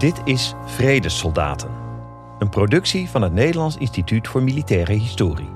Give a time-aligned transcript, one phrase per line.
[0.00, 1.70] Dit is Vredessoldaten,
[2.38, 5.48] een productie van het Nederlands Instituut voor Militaire Historie.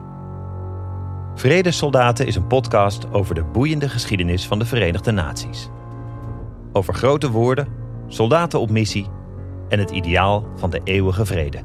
[1.35, 5.69] Vredessoldaten is een podcast over de boeiende geschiedenis van de Verenigde Naties.
[6.72, 7.69] Over grote woorden,
[8.09, 9.07] soldaten op missie
[9.69, 11.63] en het ideaal van de eeuwige vrede.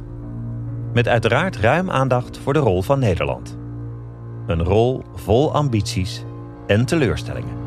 [0.93, 3.57] Met uiteraard ruim aandacht voor de rol van Nederland.
[4.47, 6.23] Een rol vol ambities
[6.67, 7.57] en teleurstellingen.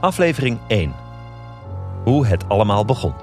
[0.00, 1.03] Aflevering 1.
[2.04, 3.14] Hoe het allemaal begon.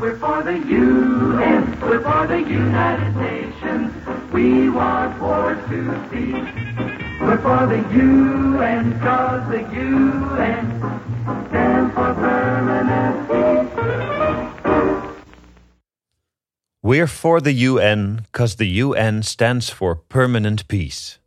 [0.00, 3.92] We're for the UN, we're for the United Nations.
[4.32, 6.48] We want wars to cease.
[7.20, 10.82] We're for the UN, cause the UN
[11.48, 13.82] stands for permanent peace.
[16.82, 21.21] We're for the UN, cause the UN stands for permanent peace.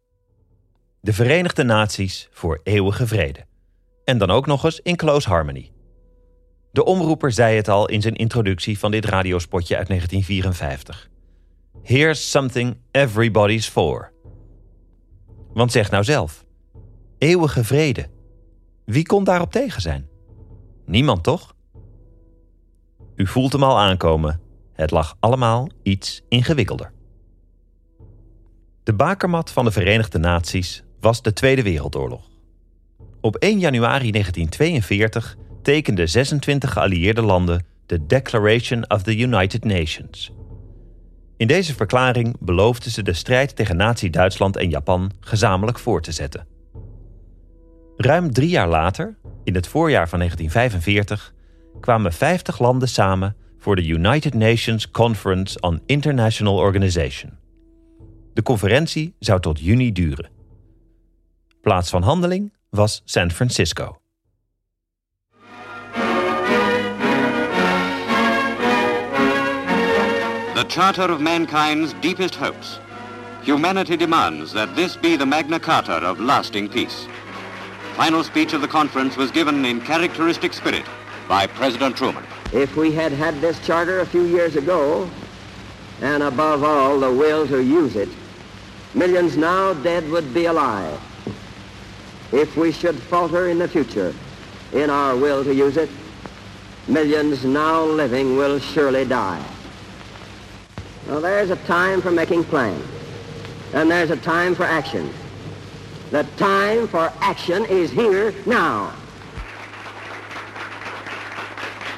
[1.06, 3.46] De Verenigde Naties voor eeuwige vrede.
[4.04, 5.72] En dan ook nog eens in close harmony.
[6.72, 11.10] De omroeper zei het al in zijn introductie van dit radiospotje uit 1954.
[11.84, 14.12] Here's something everybody's for.
[15.54, 16.46] Want zeg nou zelf.
[17.18, 18.10] Eeuwige vrede.
[18.86, 20.08] Wie kon daarop tegen zijn?
[20.86, 21.56] Niemand toch?
[23.16, 24.42] U voelt hem al aankomen.
[24.74, 26.92] Het lag allemaal iets ingewikkelder.
[28.84, 32.30] De bakermat van de Verenigde Naties was de Tweede Wereldoorlog.
[33.22, 40.32] Op 1 januari 1942 tekenden 26 geallieerde landen de Declaration of the United Nations.
[41.38, 46.48] In deze verklaring beloofden ze de strijd tegen Nazi-Duitsland en Japan gezamenlijk voor te zetten.
[47.98, 51.34] Ruim drie jaar later, in het voorjaar van 1945,
[51.80, 57.32] kwamen 50 landen samen voor de United Nations Conference on International Organization.
[58.34, 60.35] De conferentie zou tot juni duren.
[61.66, 63.98] Plaats van handeling was San Francisco.
[70.54, 72.78] The charter of mankind's deepest hopes.
[73.42, 77.08] Humanity demands that this be the Magna Carta of lasting peace.
[77.96, 80.86] Final speech of the conference was given in characteristic spirit
[81.28, 82.24] by President Truman.
[82.54, 85.10] If we had had this charter a few years ago,
[86.02, 88.10] and above all the will to use it,
[88.94, 91.02] millions now dead would be alive.
[92.36, 94.14] If we should falter in the future
[94.74, 95.90] in our will to use it,
[96.86, 99.42] millions now living will surely die.
[101.08, 102.86] Well, there's a time for making plans,
[103.74, 105.14] and there's a time for action.
[106.12, 108.94] The time for action is here now.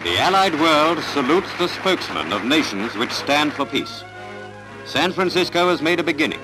[0.04, 4.04] The Allied world salutes the spokesmen of nations which stand for peace.
[4.86, 6.40] San Francisco has made a beginning,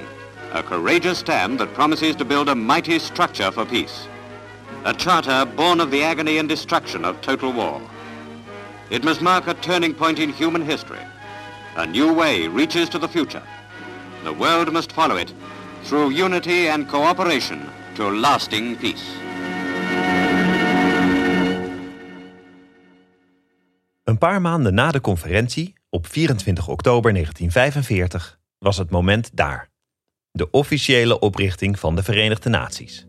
[0.53, 4.07] a courageous stand that promises to build a mighty structure for peace.
[4.85, 7.81] A charter born of the agony and destruction of total war.
[8.91, 10.99] It must mark a turning point in human history.
[11.75, 13.41] A new way reaches to the future.
[14.23, 15.33] The world must follow it
[15.83, 17.61] through unity and cooperation
[17.95, 19.05] to lasting peace.
[24.03, 29.71] Een paar maanden na de conferentie, op 24 oktober 1945, was het moment daar.
[30.35, 33.07] De officiële oprichting van de Verenigde Naties.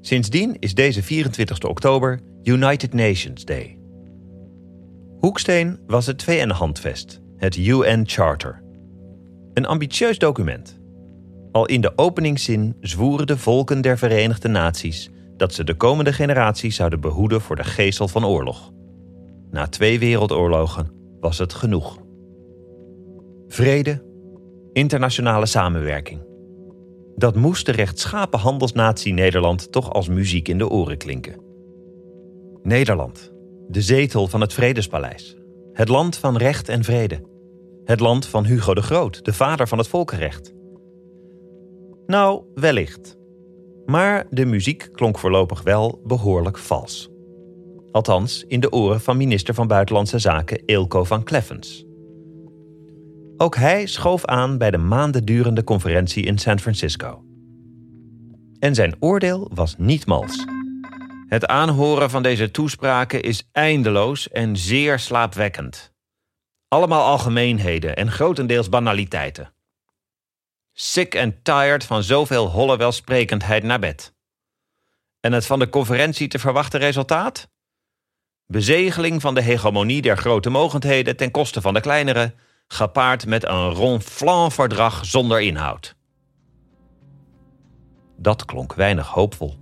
[0.00, 3.78] Sindsdien is deze 24 oktober United Nations Day.
[5.18, 8.62] Hoeksteen was het VN-handvest, het UN Charter.
[9.54, 10.78] Een ambitieus document.
[11.52, 16.76] Al in de openingszin zwoeren de volken der Verenigde Naties dat ze de komende generaties
[16.76, 18.72] zouden behoeden voor de geestel van oorlog.
[19.50, 20.90] Na twee wereldoorlogen
[21.20, 21.98] was het genoeg.
[23.48, 24.06] Vrede,
[24.72, 26.26] internationale samenwerking.
[27.16, 31.40] Dat moest de rechtschapen handelsnatie Nederland toch als muziek in de oren klinken.
[32.62, 33.32] Nederland,
[33.68, 35.36] de zetel van het Vredespaleis.
[35.72, 37.20] Het land van recht en vrede.
[37.84, 40.54] Het land van Hugo de Groot, de vader van het volkenrecht.
[42.06, 43.16] Nou, wellicht.
[43.86, 47.10] Maar de muziek klonk voorlopig wel behoorlijk vals.
[47.90, 51.87] Althans, in de oren van minister van Buitenlandse Zaken Eelco van Kleffens.
[53.40, 57.24] Ook hij schoof aan bij de maanden durende conferentie in San Francisco.
[58.58, 60.44] En zijn oordeel was niet mals.
[61.28, 65.92] Het aanhoren van deze toespraken is eindeloos en zeer slaapwekkend.
[66.68, 69.52] Allemaal algemeenheden en grotendeels banaliteiten.
[70.72, 74.14] Sick and tired van zoveel holle welsprekendheid naar bed.
[75.20, 77.48] En het van de conferentie te verwachten resultaat?
[78.46, 82.34] Bezegeling van de hegemonie der grote mogendheden ten koste van de kleinere,
[82.68, 85.96] gepaard met een ronflant verdrag zonder inhoud.
[88.16, 89.56] Dat klonk weinig hoopvol.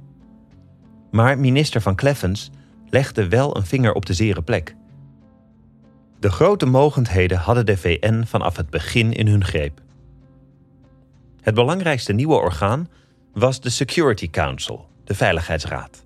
[1.10, 2.50] Maar minister van Kleffens
[2.88, 4.76] legde wel een vinger op de zere plek.
[6.18, 9.80] De grote mogendheden hadden de VN vanaf het begin in hun greep.
[11.40, 12.88] Het belangrijkste nieuwe orgaan
[13.32, 16.04] was de Security Council, de Veiligheidsraad.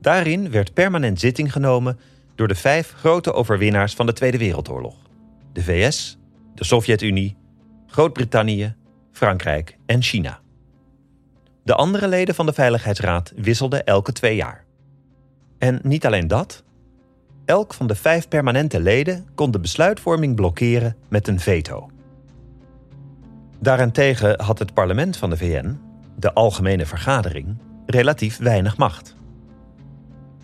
[0.00, 1.98] Daarin werd permanent zitting genomen
[2.34, 5.07] door de vijf grote overwinnaars van de Tweede Wereldoorlog:
[5.58, 6.18] de VS,
[6.54, 7.36] de Sovjet-Unie,
[7.86, 8.74] Groot-Brittannië,
[9.12, 10.40] Frankrijk en China.
[11.64, 14.64] De andere leden van de Veiligheidsraad wisselden elke twee jaar.
[15.58, 16.64] En niet alleen dat.
[17.44, 21.90] Elk van de vijf permanente leden kon de besluitvorming blokkeren met een veto.
[23.58, 25.78] Daarentegen had het parlement van de VN,
[26.16, 27.56] de Algemene Vergadering,
[27.86, 29.16] relatief weinig macht.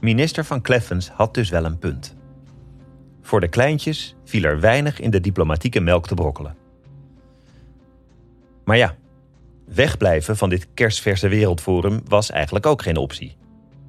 [0.00, 2.16] Minister van Kleffens had dus wel een punt.
[3.20, 6.57] Voor de kleintjes viel er weinig in de diplomatieke melk te brokkelen.
[8.65, 8.97] Maar ja,
[9.67, 13.37] wegblijven van dit kerstverse wereldforum was eigenlijk ook geen optie.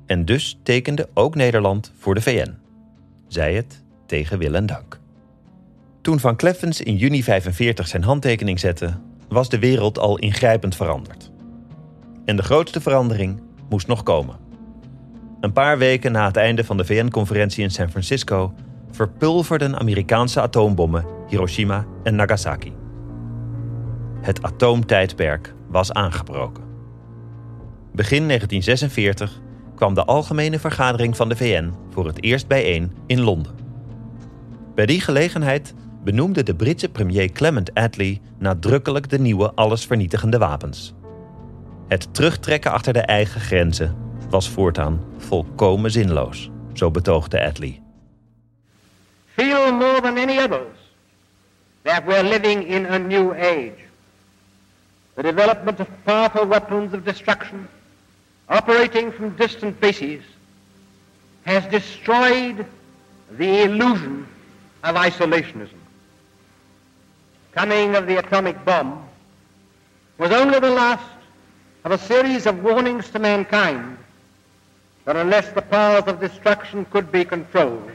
[0.06, 2.58] En dus tekende ook Nederland voor de VN.
[3.28, 5.00] Zij het tegen wil en dank.
[6.02, 11.32] Toen Van Kleffens in juni 45 zijn handtekening zette, was de wereld al ingrijpend veranderd.
[12.26, 14.38] En de grootste verandering moest nog komen.
[15.40, 18.54] Een paar weken na het einde van de VN-conferentie in San Francisco
[18.96, 22.74] verpulverden Amerikaanse atoombommen Hiroshima en Nagasaki.
[24.22, 26.64] Het atoomtijdperk was aangebroken.
[27.92, 29.42] Begin 1946
[29.76, 33.56] kwam de Algemene Vergadering van de VN voor het eerst bijeen in Londen.
[34.76, 40.94] Bij die gelegenheid benoemde de Britse premier Clement Attlee nadrukkelijk de nieuwe allesvernietigende wapens.
[41.88, 43.96] Het terugtrekken achter de eigen grenzen
[44.30, 47.85] was voortaan volkomen zinloos, zo betoogde Attlee.
[49.36, 50.76] Feel more than any others
[51.84, 53.78] that we're living in a new age.
[55.16, 57.68] The development of powerful weapons of destruction
[58.50, 60.24] operating from distant bases
[61.46, 62.66] has destroyed
[63.32, 64.28] the illusion
[64.84, 65.80] of isolationism.
[67.52, 69.08] Coming of the atomic bomb
[70.18, 71.04] was only the last
[71.84, 73.98] of a series of warnings to mankind
[75.06, 77.92] that unless the powers of destruction could be controlled,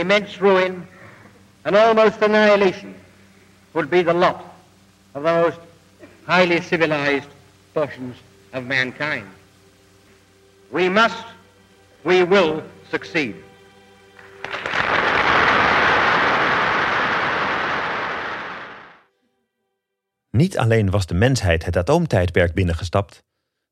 [0.00, 0.86] immense ruin
[1.62, 2.94] and almost annihilation
[3.72, 4.40] would be the lot
[5.12, 5.58] of the most
[6.26, 7.28] highly civilized
[7.72, 8.16] portions
[8.52, 9.26] of mankind.
[10.70, 11.24] We must,
[12.02, 13.34] we will succeed.
[20.30, 23.22] Niet alleen was de mensheid het atoomtijdperk binnengestapt,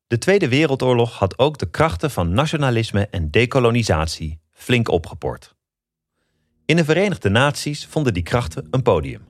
[0.07, 5.55] de Tweede Wereldoorlog had ook de krachten van nationalisme en dekolonisatie flink opgepord.
[6.65, 9.21] In de Verenigde Naties vonden die krachten een podium.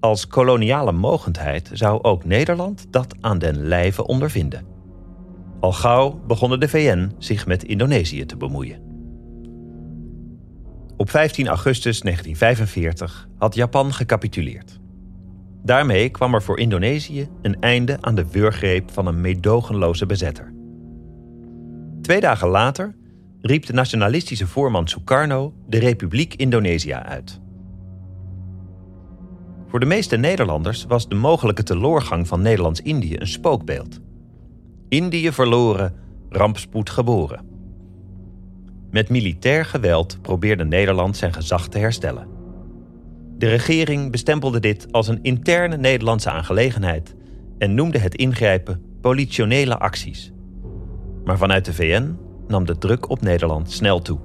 [0.00, 4.66] Als koloniale mogendheid zou ook Nederland dat aan den lijve ondervinden.
[5.60, 8.82] Al gauw begonnen de VN zich met Indonesië te bemoeien.
[10.96, 14.78] Op 15 augustus 1945 had Japan gecapituleerd.
[15.62, 20.54] Daarmee kwam er voor Indonesië een einde aan de wurggreep van een meedogenloze bezetter.
[22.02, 22.94] Twee dagen later
[23.40, 27.40] riep de nationalistische voorman Sukarno de Republiek Indonesië uit.
[29.68, 34.00] Voor de meeste Nederlanders was de mogelijke teloorgang van Nederlands-Indië een spookbeeld.
[34.88, 35.94] Indië verloren,
[36.28, 37.46] rampspoed geboren.
[38.90, 42.28] Met militair geweld probeerde Nederland zijn gezag te herstellen.
[43.38, 47.14] De regering bestempelde dit als een interne Nederlandse aangelegenheid
[47.58, 50.32] en noemde het ingrijpen politionele acties.
[51.24, 52.16] Maar vanuit de VN
[52.48, 54.18] nam de druk op Nederland snel toe.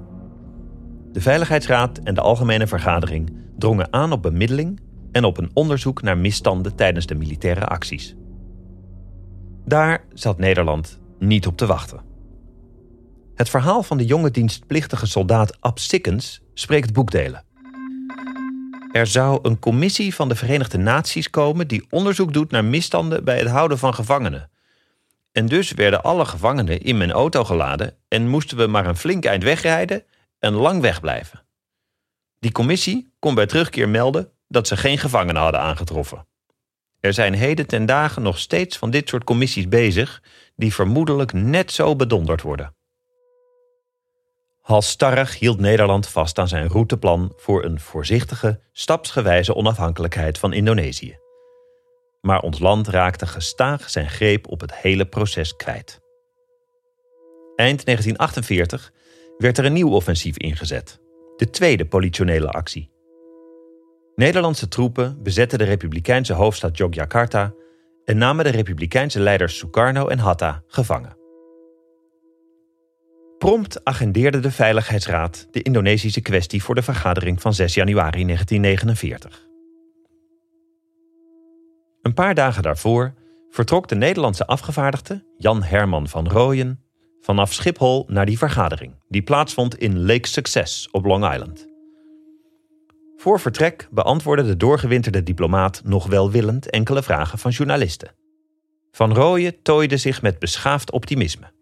[1.12, 4.80] De Veiligheidsraad en de Algemene Vergadering drongen aan op bemiddeling
[5.12, 8.14] en op een onderzoek naar misstanden tijdens de militaire acties.
[9.64, 12.00] Daar zat Nederland niet op te wachten.
[13.34, 17.44] Het verhaal van de jonge dienstplichtige soldaat Ab Sikkens spreekt boekdelen.
[18.92, 23.38] Er zou een commissie van de Verenigde Naties komen die onderzoek doet naar misstanden bij
[23.38, 24.50] het houden van gevangenen.
[25.34, 29.24] En dus werden alle gevangenen in mijn auto geladen en moesten we maar een flink
[29.24, 30.04] eind wegrijden
[30.38, 31.42] en lang wegblijven.
[32.38, 36.26] Die commissie kon bij terugkeer melden dat ze geen gevangenen hadden aangetroffen.
[37.00, 40.22] Er zijn heden ten dagen nog steeds van dit soort commissies bezig,
[40.56, 42.74] die vermoedelijk net zo bedonderd worden.
[44.60, 51.23] Halstarrig hield Nederland vast aan zijn routeplan voor een voorzichtige, stapsgewijze onafhankelijkheid van Indonesië.
[52.24, 56.00] Maar ons land raakte gestaag zijn greep op het hele proces kwijt.
[57.56, 58.92] Eind 1948
[59.38, 61.00] werd er een nieuw offensief ingezet,
[61.36, 62.90] de tweede politionele actie.
[64.14, 67.54] Nederlandse troepen bezetten de republikeinse hoofdstad Yogyakarta
[68.04, 71.16] en namen de republikeinse leiders Sukarno en Hatta gevangen.
[73.38, 79.52] Prompt agendeerde de Veiligheidsraad de Indonesische kwestie voor de vergadering van 6 januari 1949.
[82.04, 83.14] Een paar dagen daarvoor
[83.50, 86.80] vertrok de Nederlandse afgevaardigde Jan Herman van Rooyen
[87.20, 91.66] vanaf Schiphol naar die vergadering, die plaatsvond in Lake Success op Long Island.
[93.16, 98.14] Voor vertrek beantwoordde de doorgewinterde diplomaat nog welwillend enkele vragen van journalisten.
[98.92, 101.52] Van Rooyen tooide zich met beschaafd optimisme.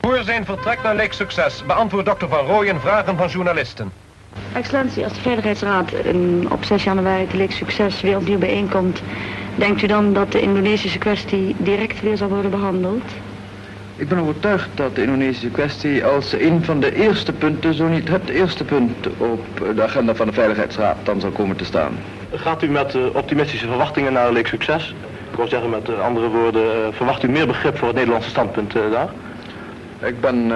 [0.00, 3.92] Voor zijn vertrek naar Lake Success beantwoordt dokter Van Rooyen vragen van journalisten.
[4.52, 5.92] Excellentie, als de Veiligheidsraad
[6.48, 9.02] op 6 januari te Lake Success weer opnieuw bijeenkomt,
[9.54, 13.02] denkt u dan dat de Indonesische kwestie direct weer zal worden behandeld?
[13.96, 18.08] Ik ben overtuigd dat de Indonesische kwestie als een van de eerste punten, zo niet
[18.08, 21.92] het eerste punt op de agenda van de Veiligheidsraad dan zal komen te staan.
[22.34, 24.94] Gaat u met uh, optimistische verwachtingen naar Leek Succes?
[25.30, 28.30] Ik wil zeggen met uh, andere woorden, uh, verwacht u meer begrip voor het Nederlandse
[28.30, 29.08] standpunt daar?
[30.02, 30.52] Ik ben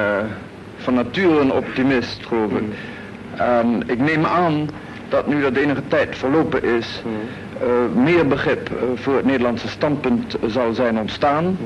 [0.76, 2.62] van nature een optimist, geloof ik.
[3.36, 4.68] En ik neem aan
[5.08, 7.02] dat nu dat de enige tijd verlopen is,
[7.62, 11.58] uh, meer begrip uh, voor het Nederlandse standpunt zal zijn ontstaan.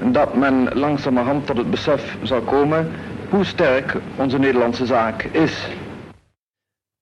[0.00, 2.90] En dat men langzamerhand tot het besef zal komen
[3.30, 5.68] hoe sterk onze Nederlandse zaak is.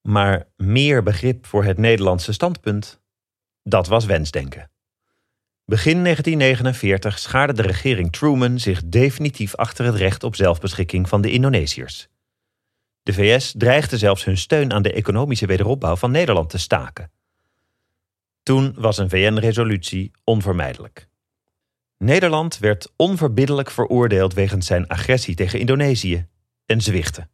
[0.01, 3.01] Maar meer begrip voor het Nederlandse standpunt,
[3.63, 4.71] dat was wensdenken.
[5.65, 11.31] Begin 1949 schaarde de regering Truman zich definitief achter het recht op zelfbeschikking van de
[11.31, 12.07] Indonesiërs.
[13.03, 17.11] De VS dreigde zelfs hun steun aan de economische wederopbouw van Nederland te staken.
[18.43, 21.07] Toen was een VN-resolutie onvermijdelijk.
[21.97, 26.27] Nederland werd onverbiddelijk veroordeeld wegens zijn agressie tegen Indonesië
[26.65, 27.27] en zwichtte.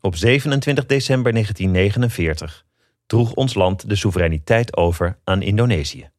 [0.00, 2.64] Op 27 december 1949
[3.06, 6.10] droeg ons land de soevereiniteit over aan Indonesië.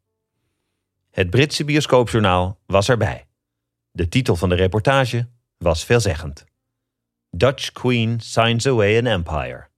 [1.11, 3.27] Het Britse bioscoopjournaal was erbij.
[3.91, 5.27] De titel van de reportage
[5.57, 6.45] was veelzeggend.
[7.35, 9.69] Dutch Queen signs away an empire.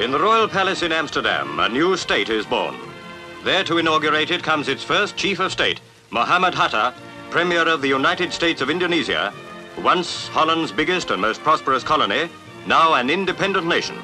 [0.00, 2.74] In the Royal Palace in Amsterdam, a new state is born.
[3.44, 6.92] There to inaugurate it comes its first chief of state, Mohammed Hatta,
[7.30, 9.32] Premier of the United States of Indonesia,
[9.78, 12.28] once Holland's biggest and most prosperous colony,
[12.66, 13.96] now an independent nation.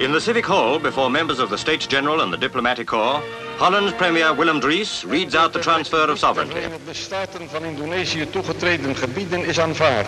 [0.00, 3.20] In the Civic Hall, before members of the States General and the Diplomatic Corps,
[3.56, 6.60] Holland's Premier Willem Dries reads out the transfer of sovereignty.
[6.86, 10.06] De Staten van Indonesië toegetreden gebieden is aanvaard.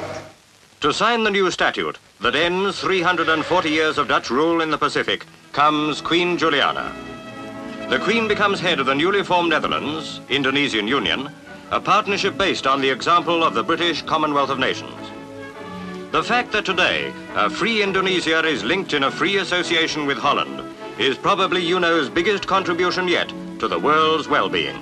[0.80, 5.26] To sign the new statute that ends 340 years of Dutch rule in the Pacific
[5.50, 6.92] comes Queen Juliana.
[7.88, 11.32] The Queen becomes head of the newly formed Netherlands, Indonesian Union,
[11.72, 15.19] a partnership based on the example of the British Commonwealth of Nations.
[16.10, 20.60] The fact that today a free Indonesia is linked in a free association with Holland
[20.98, 24.80] is probably UNO's biggest contribution yet to the world's well-being.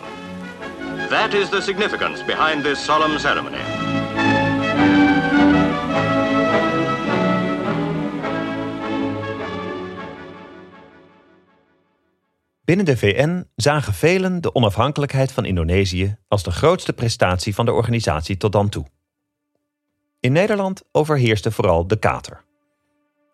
[1.10, 3.58] That is the significance behind this solemn ceremony.
[12.64, 17.72] Binnen de VN zagen velen de onafhankelijkheid van Indonesië als de grootste prestatie van de
[17.72, 18.86] organisatie tot dan toe.
[20.20, 22.44] In Nederland overheerste vooral de kater.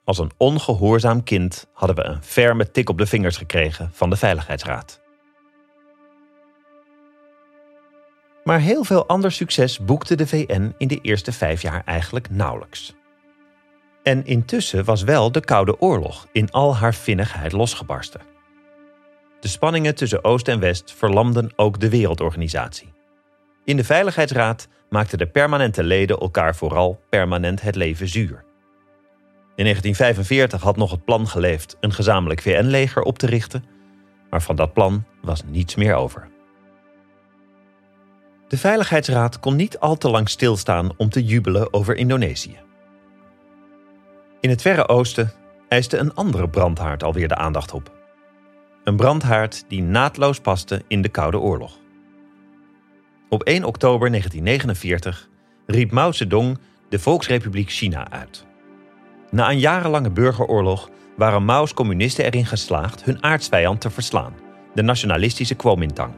[0.04, 4.16] Als een ongehoorzaam kind hadden we een ferme tik op de vingers gekregen van de
[4.16, 5.00] Veiligheidsraad.
[8.44, 12.94] Maar heel veel ander succes boekte de VN in de eerste vijf jaar eigenlijk nauwelijks.
[14.02, 18.20] En intussen was wel de Koude Oorlog in al haar vinnigheid losgebarsten.
[19.40, 22.93] De spanningen tussen Oost en West verlamden ook de wereldorganisatie.
[23.64, 28.44] In de Veiligheidsraad maakten de permanente leden elkaar vooral permanent het leven zuur.
[29.56, 33.64] In 1945 had nog het plan geleefd een gezamenlijk VN-leger op te richten,
[34.30, 36.28] maar van dat plan was niets meer over.
[38.48, 42.58] De Veiligheidsraad kon niet al te lang stilstaan om te jubelen over Indonesië.
[44.40, 45.32] In het Verre Oosten
[45.68, 47.92] eiste een andere brandhaard alweer de aandacht op.
[48.84, 51.82] Een brandhaard die naadloos paste in de Koude Oorlog.
[53.28, 55.28] Op 1 oktober 1949
[55.66, 58.46] riep Mao Zedong de Volksrepubliek China uit.
[59.30, 64.34] Na een jarenlange burgeroorlog waren Mao's communisten erin geslaagd hun aardsvijand te verslaan,
[64.74, 66.12] de nationalistische Kuomintang.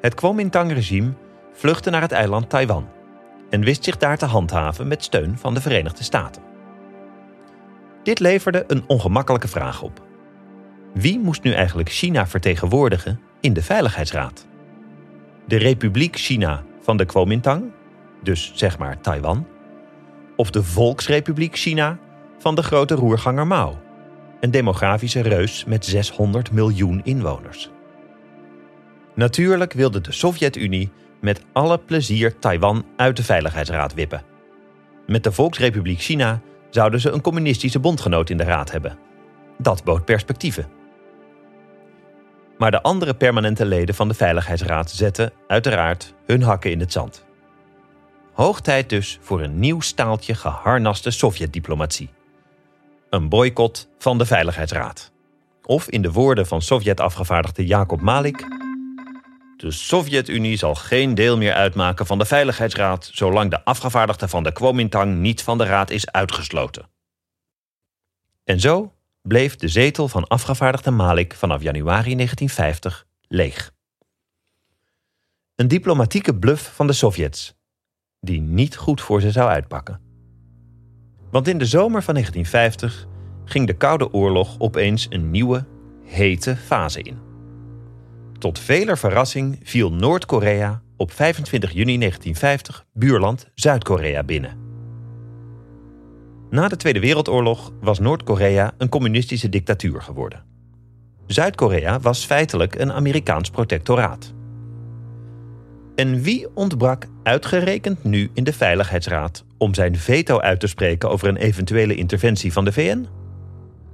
[0.00, 1.12] Het Kuomintang-regime
[1.52, 2.88] vluchtte naar het eiland Taiwan
[3.50, 6.42] en wist zich daar te handhaven met steun van de Verenigde Staten.
[8.02, 10.02] Dit leverde een ongemakkelijke vraag op.
[10.94, 14.46] Wie moest nu eigenlijk China vertegenwoordigen in de Veiligheidsraad?
[15.48, 17.64] De Republiek China van de Kuomintang,
[18.22, 19.46] dus zeg maar Taiwan,
[20.36, 21.98] of de Volksrepubliek China
[22.38, 23.78] van de grote roerganger Mao?
[24.40, 27.70] een demografische reus met 600 miljoen inwoners.
[29.14, 30.90] Natuurlijk wilde de Sovjet-Unie
[31.20, 34.22] met alle plezier Taiwan uit de Veiligheidsraad wippen.
[35.06, 36.40] Met de Volksrepubliek China
[36.70, 38.98] zouden ze een communistische bondgenoot in de raad hebben.
[39.58, 40.77] Dat bood perspectieven.
[42.58, 47.26] Maar de andere permanente leden van de Veiligheidsraad zetten uiteraard hun hakken in het zand.
[48.32, 52.10] Hoog tijd dus voor een nieuw staaltje geharnaste Sovjet-diplomatie.
[53.10, 55.12] Een boycott van de Veiligheidsraad.
[55.62, 58.38] Of in de woorden van Sovjet-afgevaardigde Jacob Malik:
[59.56, 64.52] De Sovjet-Unie zal geen deel meer uitmaken van de Veiligheidsraad zolang de afgevaardigde van de
[64.52, 66.88] Kuomintang niet van de raad is uitgesloten.
[68.44, 73.72] En zo bleef de zetel van afgevaardigde Malik vanaf januari 1950 leeg.
[75.54, 77.56] Een diplomatieke bluff van de Sovjets,
[78.20, 80.00] die niet goed voor ze zou uitpakken.
[81.30, 83.06] Want in de zomer van 1950
[83.44, 85.64] ging de Koude Oorlog opeens een nieuwe,
[86.04, 87.18] hete fase in.
[88.38, 94.57] Tot veler verrassing viel Noord-Korea op 25 juni 1950 buurland Zuid-Korea binnen.
[96.50, 100.44] Na de Tweede Wereldoorlog was Noord-Korea een communistische dictatuur geworden.
[101.26, 104.34] Zuid-Korea was feitelijk een Amerikaans protectoraat.
[105.94, 111.28] En wie ontbrak uitgerekend nu in de Veiligheidsraad om zijn veto uit te spreken over
[111.28, 113.06] een eventuele interventie van de VN?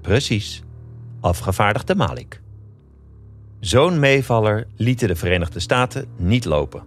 [0.00, 0.62] Precies,
[1.20, 2.40] afgevaardigde Malik.
[3.60, 6.84] Zo'n meevaller lieten de Verenigde Staten niet lopen.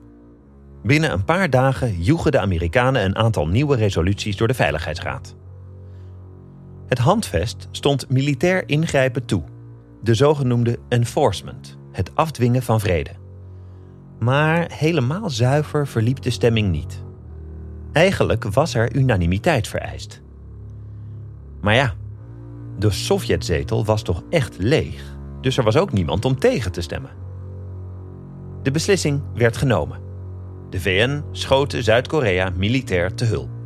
[0.83, 5.35] Binnen een paar dagen joegen de Amerikanen een aantal nieuwe resoluties door de Veiligheidsraad.
[6.87, 9.43] Het handvest stond militair ingrijpen toe,
[10.01, 13.11] de zogenoemde enforcement, het afdwingen van vrede.
[14.19, 17.03] Maar helemaal zuiver verliep de stemming niet.
[17.91, 20.21] Eigenlijk was er unanimiteit vereist.
[21.61, 21.93] Maar ja,
[22.79, 27.11] de Sovjetzetel was toch echt leeg, dus er was ook niemand om tegen te stemmen.
[28.63, 29.99] De beslissing werd genomen.
[30.69, 33.56] De VN schoot Zuid-Korea militair te hulp.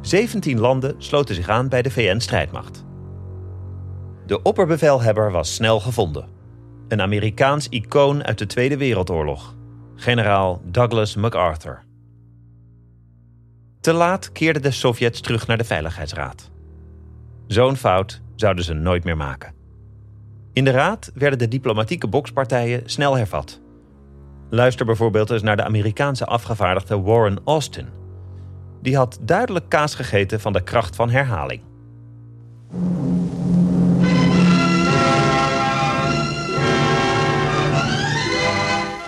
[0.00, 2.84] 17 landen sloten zich aan bij de VN-strijdmacht.
[4.26, 6.28] De opperbevelhebber was snel gevonden.
[6.88, 9.54] Een Amerikaans icoon uit de Tweede Wereldoorlog,
[9.94, 11.84] generaal Douglas MacArthur.
[13.80, 16.50] Te laat keerden de Sovjets terug naar de Veiligheidsraad.
[17.46, 19.54] Zo'n fout zouden ze nooit meer maken.
[20.52, 23.60] In de raad werden de diplomatieke bokspartijen snel hervat.
[24.50, 27.99] Luister bijvoorbeeld eens naar de Amerikaanse afgevaardigde Warren Austin
[28.80, 31.60] die had duidelijk kaas gegeten van de kracht van herhaling.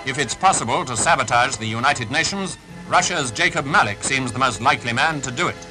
[0.05, 2.57] If it's possible to sabotage the United Nations,
[2.89, 5.67] Russia's Jacob Malik seems the most likely man to do it.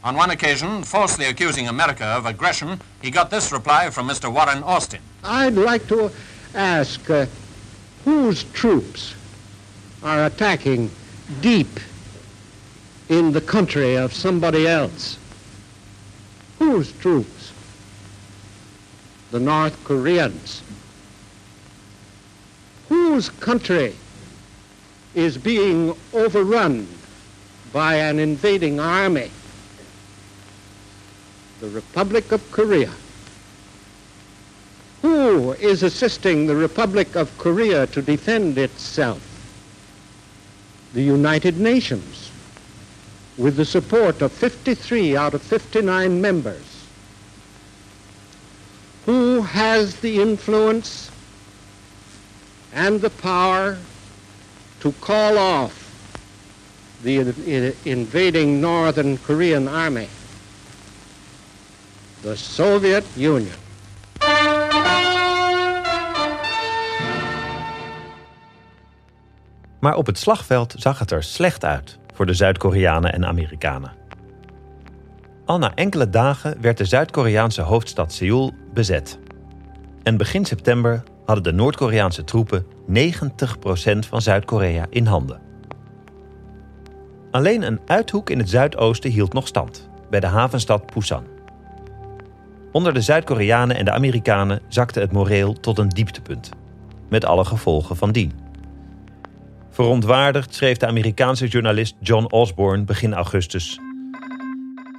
[0.00, 4.30] On one occasion, falsely accusing America of aggression, he got this reply from Mr.
[4.30, 5.00] Warren Austin.
[5.24, 6.10] I'd like to
[6.54, 7.26] ask uh,
[8.04, 9.14] whose troops
[10.04, 10.90] are attacking
[11.40, 11.80] deep
[13.08, 15.18] in the country of somebody else.
[16.58, 17.52] Whose troops?
[19.30, 20.62] The North Koreans.
[22.90, 23.96] Whose country
[25.14, 26.86] is being overrun
[27.72, 29.30] by an invading army?
[31.60, 32.92] The Republic of Korea.
[35.00, 39.33] Who is assisting the Republic of Korea to defend itself?
[40.94, 42.30] The United Nations
[43.36, 46.86] with the support of 53 out of 59 members.
[49.04, 51.10] Who has the influence
[52.72, 53.76] and the power
[54.80, 55.80] to call off
[57.02, 60.08] the invading Northern Korean army?
[62.22, 63.58] The Soviet Union.
[69.84, 73.92] Maar op het slagveld zag het er slecht uit voor de Zuid-Koreanen en Amerikanen.
[75.44, 79.18] Al na enkele dagen werd de Zuid-Koreaanse hoofdstad Seoul bezet.
[80.02, 82.72] En begin september hadden de Noord-Koreaanse troepen 90%
[84.08, 85.40] van Zuid-Korea in handen.
[87.30, 91.24] Alleen een uithoek in het zuidoosten hield nog stand, bij de havenstad Busan.
[92.72, 96.48] Onder de Zuid-Koreanen en de Amerikanen zakte het moreel tot een dieptepunt,
[97.08, 98.43] met alle gevolgen van dien.
[99.74, 103.80] Verontwaardigd schreef de Amerikaanse journalist John Osborne begin augustus.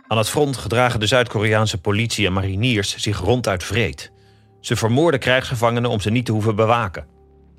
[0.08, 4.12] Aan het front gedragen de Zuid-Koreaanse politie en mariniers zich ronduit vreed.
[4.60, 7.08] Ze vermoorden krijgsgevangenen om ze niet te hoeven bewaken.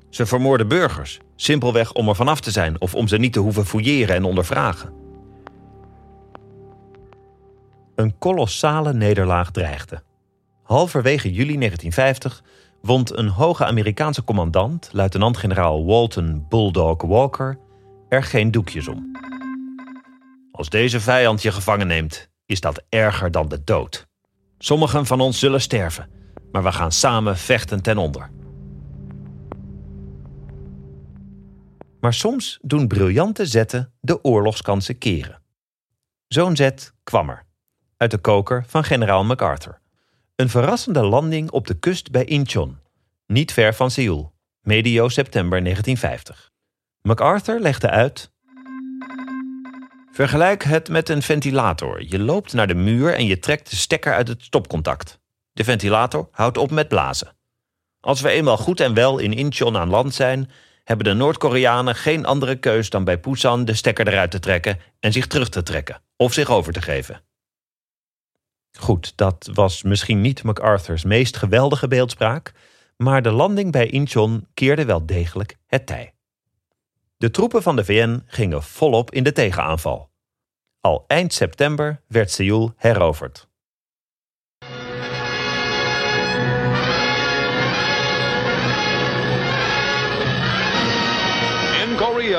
[0.09, 3.65] Ze vermoorden burgers, simpelweg om er vanaf te zijn of om ze niet te hoeven
[3.65, 4.93] fouilleren en ondervragen.
[7.95, 10.03] Een kolossale nederlaag dreigde.
[10.63, 12.43] Halverwege juli 1950
[12.81, 17.59] wond een hoge Amerikaanse commandant, luitenant-generaal Walton Bulldog Walker,
[18.09, 19.11] er geen doekjes om.
[20.51, 24.07] Als deze vijand je gevangen neemt, is dat erger dan de dood.
[24.57, 26.09] Sommigen van ons zullen sterven,
[26.51, 28.29] maar we gaan samen vechten ten onder.
[31.99, 35.41] Maar soms doen briljante zetten de oorlogskansen keren.
[36.27, 37.45] Zo'n zet kwam er,
[37.97, 39.79] uit de koker van generaal MacArthur.
[40.37, 42.79] Een verrassende landing op de kust bij Incheon,
[43.25, 46.51] niet ver van Seoul, medio september 1950.
[47.01, 48.31] MacArthur legde uit.
[50.11, 52.03] Vergelijk het met een ventilator.
[52.03, 55.19] Je loopt naar de muur en je trekt de stekker uit het stopcontact.
[55.51, 57.35] De ventilator houdt op met blazen.
[57.99, 60.51] Als we eenmaal goed en wel in Incheon aan land zijn,
[60.83, 65.11] hebben de Noord-Koreanen geen andere keus dan bij Busan de stekker eruit te trekken en
[65.11, 67.26] zich terug te trekken of zich over te geven.
[68.71, 72.53] Goed, dat was misschien niet MacArthur's meest geweldige beeldspraak,
[72.97, 76.13] maar de landing bij Incheon keerde wel degelijk het tij.
[77.17, 80.09] De troepen van de VN gingen volop in de tegenaanval.
[80.81, 83.46] Al eind september werd Seoul heroverd.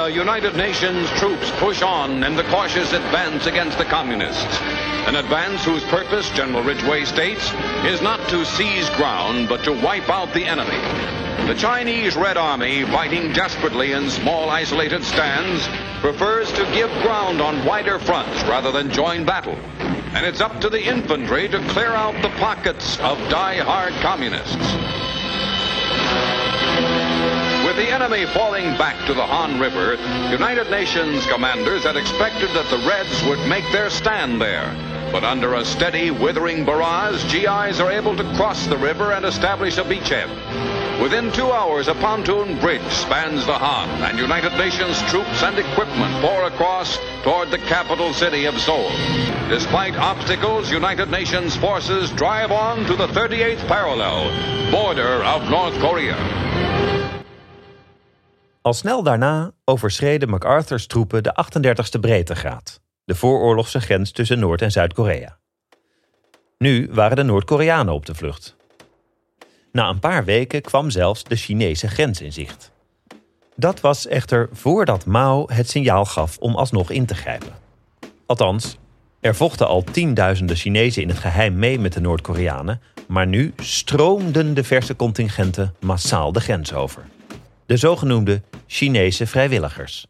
[0.08, 4.58] Korea, United Nations troops push on in the cautious advance against the communists.
[5.06, 7.52] An advance whose purpose, General Ridgway states,
[7.84, 10.78] is not to seize ground, but to wipe out the enemy.
[11.46, 15.66] The Chinese Red Army, fighting desperately in small isolated stands,
[16.00, 19.58] prefers to give ground on wider fronts rather than join battle.
[20.14, 25.17] And it's up to the infantry to clear out the pockets of die-hard communists.
[27.78, 29.94] The enemy falling back to the Han River,
[30.32, 34.74] United Nations commanders had expected that the Reds would make their stand there.
[35.12, 39.78] But under a steady, withering barrage, GIs are able to cross the river and establish
[39.78, 40.28] a beachhead.
[41.00, 46.20] Within two hours, a pontoon bridge spans the Han, and United Nations troops and equipment
[46.20, 48.90] pour across toward the capital city of Seoul.
[49.48, 57.17] Despite obstacles, United Nations forces drive on to the 38th parallel, border of North Korea.
[58.68, 64.70] Al snel daarna overschreden MacArthur's troepen de 38e breedtegraad, de vooroorlogse grens tussen Noord- en
[64.70, 65.38] Zuid-Korea.
[66.58, 68.56] Nu waren de Noord-Koreanen op de vlucht.
[69.72, 72.70] Na een paar weken kwam zelfs de Chinese grens in zicht.
[73.56, 77.52] Dat was echter voordat Mao het signaal gaf om alsnog in te grijpen.
[78.26, 78.78] Althans,
[79.20, 84.54] er vochten al tienduizenden Chinezen in het geheim mee met de Noord-Koreanen, maar nu stroomden
[84.54, 87.04] de verse contingenten massaal de grens over.
[87.68, 90.06] De zogenoemde Chinese vrijwilligers.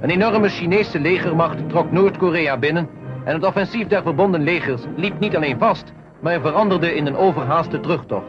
[0.00, 2.88] Een enorme Chinese legermacht trok Noord-Korea binnen
[3.24, 7.80] en het offensief der verbonden legers liep niet alleen vast, maar veranderde in een overhaaste
[7.80, 8.26] terugtocht.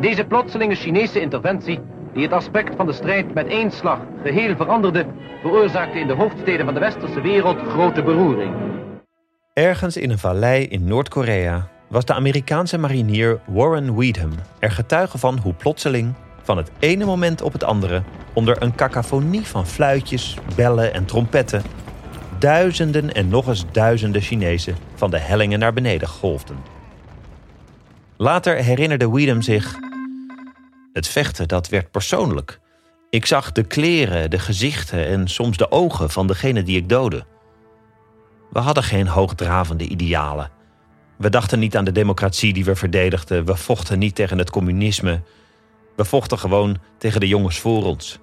[0.00, 1.80] Deze plotselinge Chinese interventie,
[2.12, 5.06] die het aspect van de strijd met één slag geheel veranderde,
[5.42, 8.54] veroorzaakte in de hoofdsteden van de westerse wereld grote beroering.
[9.52, 15.38] Ergens in een vallei in Noord-Korea was de Amerikaanse marinier Warren Weedham er getuige van
[15.38, 18.02] hoe plotseling, van het ene moment op het andere,
[18.32, 21.62] onder een cacophonie van fluitjes, bellen en trompetten,
[22.38, 26.56] duizenden en nog eens duizenden Chinezen van de hellingen naar beneden golfden.
[28.16, 29.76] Later herinnerde Weedham zich.
[30.92, 32.60] Het vechten, dat werd persoonlijk.
[33.10, 37.24] Ik zag de kleren, de gezichten en soms de ogen van degene die ik doodde.
[38.50, 40.60] We hadden geen hoogdravende idealen.
[41.22, 43.44] We dachten niet aan de democratie die we verdedigden.
[43.44, 45.22] We vochten niet tegen het communisme.
[45.96, 48.18] We vochten gewoon tegen de jongens voor ons.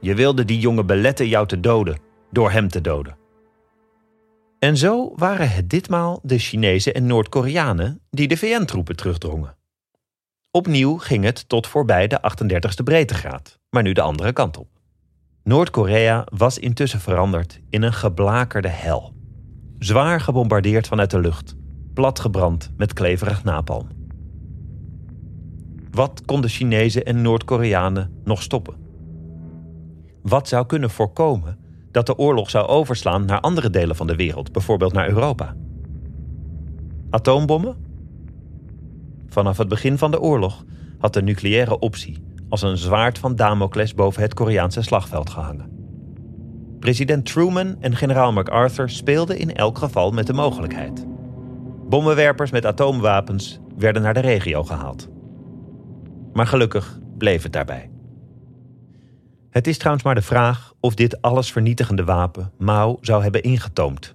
[0.00, 1.98] Je wilde die jongen beletten jou te doden,
[2.30, 3.16] door hem te doden.
[4.58, 9.56] En zo waren het ditmaal de Chinezen en Noord-Koreanen die de VN-troepen terugdrongen.
[10.50, 14.68] Opnieuw ging het tot voorbij de 38e breedtegraad, maar nu de andere kant op.
[15.42, 19.14] Noord-Korea was intussen veranderd in een geblakerde hel.
[19.78, 21.56] Zwaar gebombardeerd vanuit de lucht,
[21.94, 23.88] platgebrand met kleverig napalm.
[25.90, 28.74] Wat konden Chinezen en Noord-Koreanen nog stoppen?
[30.22, 31.58] Wat zou kunnen voorkomen
[31.90, 35.54] dat de oorlog zou overslaan naar andere delen van de wereld, bijvoorbeeld naar Europa?
[37.10, 37.76] Atoombommen?
[39.26, 40.64] Vanaf het begin van de oorlog
[40.98, 45.72] had de nucleaire optie als een zwaard van Damocles boven het Koreaanse slagveld gehangen.
[46.78, 51.06] President Truman en generaal MacArthur speelden in elk geval met de mogelijkheid.
[51.88, 55.08] Bommenwerpers met atoomwapens werden naar de regio gehaald.
[56.32, 57.90] Maar gelukkig bleef het daarbij.
[59.50, 64.14] Het is trouwens maar de vraag of dit allesvernietigende wapen Mao zou hebben ingetoomd.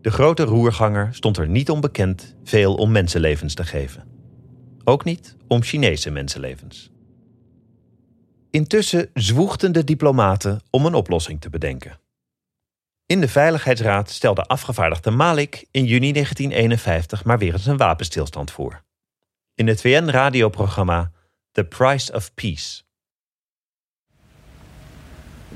[0.00, 4.04] De grote roerganger stond er niet onbekend veel om mensenlevens te geven.
[4.84, 6.90] Ook niet om Chinese mensenlevens.
[8.50, 11.98] Intussen zwoegden de diplomaten om een oplossing te bedenken.
[13.10, 18.82] In de Veiligheidsraad stelde afgevaardigde Malik in juni 1951 maar weer eens een wapenstilstand voor.
[19.54, 21.10] In het VN-radioprogramma
[21.52, 22.82] The Price of Peace.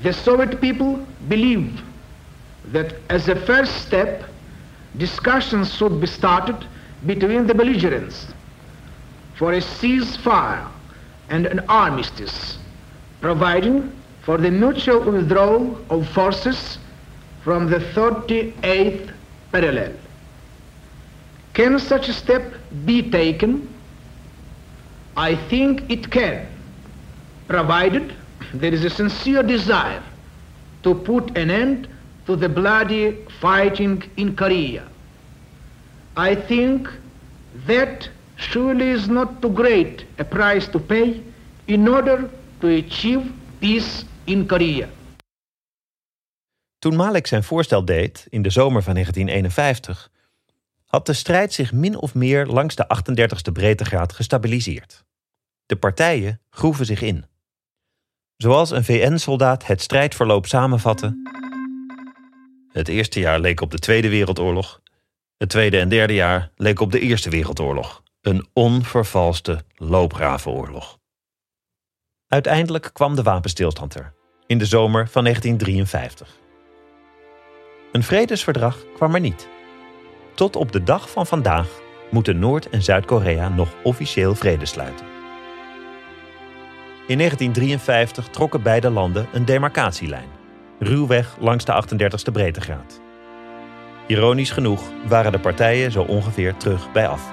[0.01, 1.69] The Soviet people believe
[2.71, 4.29] that as a first step,
[4.91, 6.55] discussions should be started
[6.99, 8.25] between the belligerents
[9.33, 10.67] for a ceasefire
[11.27, 12.57] and an armistice,
[13.19, 16.77] providing for the mutual withdrawal of forces
[17.45, 19.11] from the 38th
[19.51, 19.93] parallel.
[21.53, 22.55] Can such a step
[22.85, 23.69] be taken?
[25.15, 26.47] I think it can,
[27.47, 28.15] provided
[28.51, 30.01] there is a sincere desire
[30.81, 31.87] to put an end
[32.25, 34.87] to the bloody fighting in Korea.
[36.17, 36.89] I think
[37.67, 41.21] that surely is not too great a price to pay
[41.67, 42.27] in order
[42.61, 43.31] to achieve
[43.61, 44.89] peace in Korea.
[46.85, 50.11] Toen Malik zijn voorstel deed in de zomer van 1951,
[50.85, 55.03] had de strijd zich min of meer langs de 38e breedtegraad gestabiliseerd.
[55.65, 57.25] De partijen groeven zich in.
[58.37, 61.21] Zoals een VN-soldaat het strijdverloop samenvatte.
[62.71, 64.81] Het eerste jaar leek op de Tweede Wereldoorlog.
[65.37, 68.03] Het tweede en derde jaar leek op de Eerste Wereldoorlog.
[68.21, 70.99] Een onvervalste loopgravenoorlog.
[72.27, 74.13] Uiteindelijk kwam de wapenstilstand er,
[74.45, 76.43] in de zomer van 1953.
[77.95, 79.47] Een vredesverdrag kwam er niet.
[80.33, 81.67] Tot op de dag van vandaag
[82.11, 85.05] moeten Noord- en Zuid-Korea nog officieel vrede sluiten.
[87.07, 90.27] In 1953 trokken beide landen een demarcatielijn,
[90.79, 93.01] ruwweg langs de 38e breedtegraad.
[94.07, 97.31] Ironisch genoeg waren de partijen zo ongeveer terug bij af.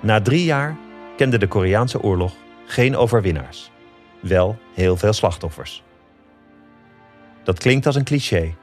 [0.00, 0.76] Na drie jaar
[1.16, 2.32] kende de Koreaanse oorlog
[2.66, 3.70] geen overwinnaars,
[4.20, 5.82] wel heel veel slachtoffers.
[7.44, 8.54] Dat klinkt als een cliché,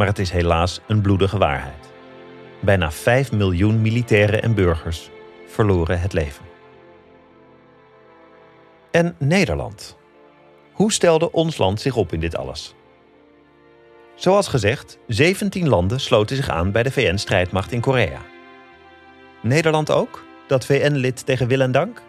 [0.00, 1.92] maar het is helaas een bloedige waarheid.
[2.60, 5.10] Bijna 5 miljoen militairen en burgers
[5.46, 6.44] verloren het leven.
[8.90, 9.96] En Nederland.
[10.72, 12.74] Hoe stelde ons land zich op in dit alles?
[14.14, 18.20] Zoals gezegd, 17 landen sloten zich aan bij de VN-strijdmacht in Korea.
[19.42, 20.24] Nederland ook?
[20.46, 22.02] Dat VN-lid tegen wil en dank?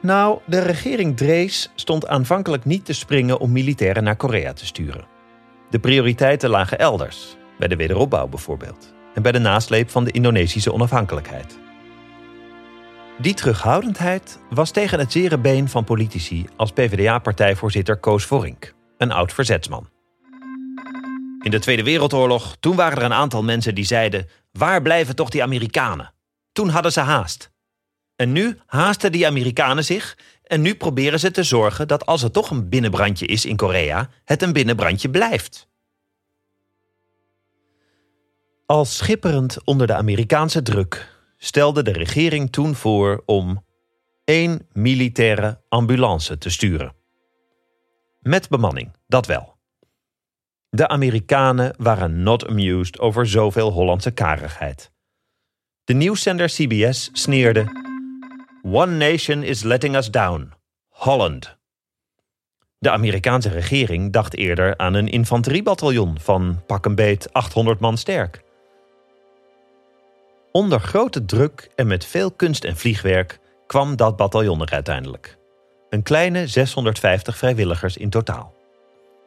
[0.00, 5.07] Nou, de regering Drees stond aanvankelijk niet te springen om militairen naar Korea te sturen.
[5.70, 10.72] De prioriteiten lagen elders, bij de wederopbouw bijvoorbeeld, en bij de nasleep van de Indonesische
[10.72, 11.58] onafhankelijkheid.
[13.18, 19.32] Die terughoudendheid was tegen het zere been van politici als PvdA-partijvoorzitter Koos Vorink, een oud
[19.32, 19.88] verzetsman.
[21.42, 25.30] In de Tweede Wereldoorlog, toen waren er een aantal mensen die zeiden: waar blijven toch
[25.30, 26.14] die Amerikanen?
[26.52, 27.50] Toen hadden ze haast.
[28.16, 30.18] En nu haasten die Amerikanen zich
[30.48, 34.08] en nu proberen ze te zorgen dat als er toch een binnenbrandje is in Korea,
[34.24, 35.68] het een binnenbrandje blijft.
[38.66, 43.64] Als schipperend onder de Amerikaanse druk stelde de regering toen voor om
[44.24, 46.94] één militaire ambulance te sturen.
[48.20, 49.56] Met bemanning, dat wel.
[50.70, 54.92] De Amerikanen waren not amused over zoveel Hollandse karigheid.
[55.84, 57.87] De nieuwszender CBS sneerde:
[58.70, 60.52] One nation is letting us down.
[60.88, 61.56] Holland.
[62.78, 68.42] De Amerikaanse regering dacht eerder aan een infanteriebataljon van pak een beet 800 man sterk.
[70.52, 75.38] Onder grote druk en met veel kunst en vliegwerk kwam dat bataljon er uiteindelijk.
[75.88, 78.54] Een kleine 650 vrijwilligers in totaal.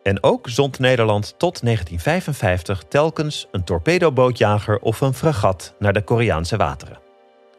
[0.03, 6.57] En ook zond Nederland tot 1955 telkens een torpedobootjager of een fregat naar de Koreaanse
[6.57, 7.09] wateren.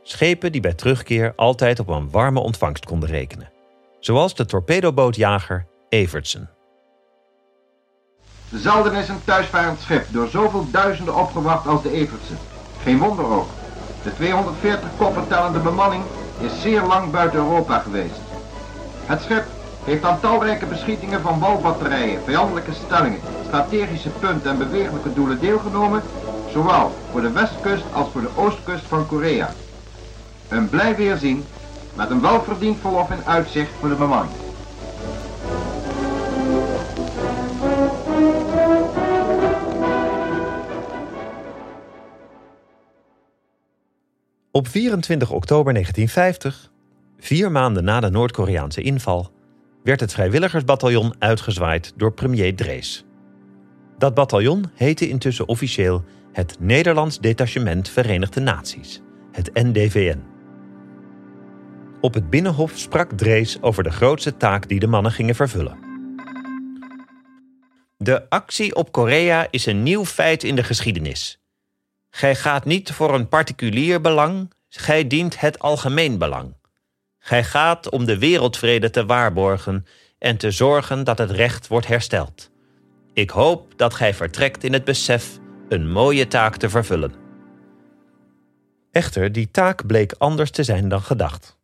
[0.03, 3.51] Schepen die bij terugkeer altijd op een warme ontvangst konden rekenen.
[4.01, 6.51] Zoals de torpedobootjager Evertsen.
[8.53, 12.39] Zelden is een thuisvarend schip door zoveel duizenden opgewacht als de Evertsen.
[12.83, 13.49] Geen wonder ook.
[14.03, 16.05] De 240 koppen tellende bemanning
[16.41, 18.21] is zeer lang buiten Europa geweest.
[19.07, 19.45] Het schip
[19.85, 26.03] heeft aan talrijke beschietingen van walbatterijen, vijandelijke stellingen, strategische punten en bewegelijke doelen deelgenomen,
[26.53, 29.51] zowel voor de westkust als voor de oostkust van Korea.
[30.53, 31.45] Een blij weerzien
[31.97, 34.35] met een welverdiend verlof in uitzicht voor de bemanning.
[44.51, 46.71] Op 24 oktober 1950,
[47.19, 49.31] vier maanden na de Noord-Koreaanse inval,
[49.83, 53.05] werd het vrijwilligersbataljon uitgezwaaid door premier Drees.
[53.99, 59.01] Dat bataljon heette intussen officieel het Nederlands Detachement Verenigde Naties,
[59.33, 60.32] het NDVN.
[62.03, 65.79] Op het Binnenhof sprak Drees over de grootste taak die de mannen gingen vervullen.
[67.97, 71.39] De actie op Korea is een nieuw feit in de geschiedenis.
[72.11, 76.55] Gij gaat niet voor een particulier belang, gij dient het algemeen belang.
[77.19, 79.87] Gij gaat om de wereldvrede te waarborgen
[80.19, 82.51] en te zorgen dat het recht wordt hersteld.
[83.13, 85.39] Ik hoop dat gij vertrekt in het besef
[85.69, 87.15] een mooie taak te vervullen.
[88.91, 91.61] Echter, die taak bleek anders te zijn dan gedacht.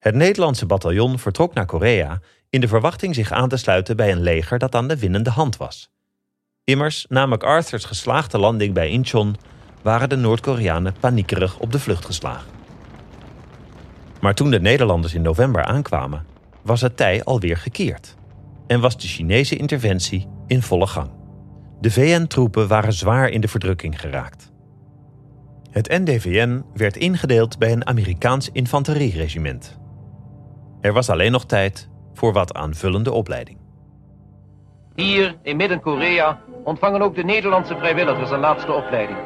[0.00, 4.20] Het Nederlandse bataljon vertrok naar Korea in de verwachting zich aan te sluiten bij een
[4.20, 5.90] leger dat aan de winnende hand was.
[6.64, 9.36] Immers, na MacArthur's geslaagde landing bij Incheon
[9.82, 12.50] waren de Noord-Koreanen paniekerig op de vlucht geslagen.
[14.20, 16.26] Maar toen de Nederlanders in november aankwamen,
[16.62, 18.16] was het tij alweer gekeerd
[18.66, 21.10] en was de Chinese interventie in volle gang.
[21.80, 24.52] De VN-troepen waren zwaar in de verdrukking geraakt.
[25.70, 29.79] Het NDVN werd ingedeeld bij een Amerikaans infanterieregiment.
[30.80, 33.58] Er was alleen nog tijd voor wat aanvullende opleiding.
[34.94, 39.18] Hier in Midden-Korea ontvangen ook de Nederlandse vrijwilligers een laatste opleiding.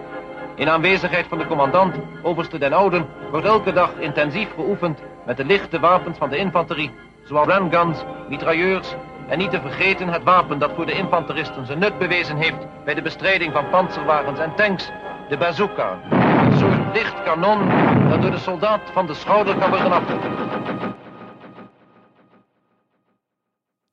[0.55, 5.45] In aanwezigheid van de commandant, overste Den Ouden, wordt elke dag intensief geoefend met de
[5.45, 6.91] lichte wapens van de infanterie,
[7.25, 8.95] zoals ramguns, mitrailleurs
[9.29, 12.95] en niet te vergeten het wapen dat voor de infanteristen zijn nut bewezen heeft bij
[12.95, 14.91] de bestrijding van panzerwagens en tanks,
[15.29, 15.99] de bazooka.
[16.11, 17.69] Een soort licht kanon
[18.09, 20.74] dat door de soldaat van de schouder kan worden afgevuurd.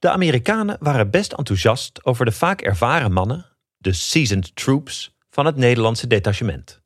[0.02, 3.46] De Amerikanen waren best enthousiast over de vaak ervaren mannen,
[3.78, 6.82] de seasoned troops, van het Nederlandse detachement.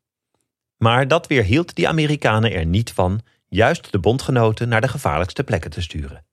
[0.78, 5.71] Maar dat weerhield die Amerikanen er niet van juist de bondgenoten naar de gevaarlijkste plekken
[5.71, 6.25] te sturen.